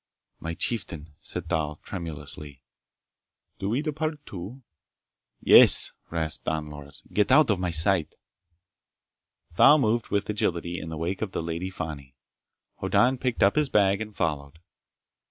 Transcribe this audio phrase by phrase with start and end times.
[0.39, 2.63] "My chieftain," said Thal tremulously,
[3.59, 4.63] "do we depart, too?"
[5.39, 7.03] "Yes!" rasped Don Loris.
[7.13, 8.15] "Get out of my sight!"
[9.53, 12.15] Thal moved with agility in the wake of the Lady Fani.
[12.79, 14.57] Hoddan picked up his bag and followed.